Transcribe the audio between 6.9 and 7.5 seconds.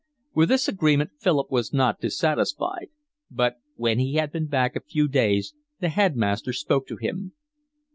him.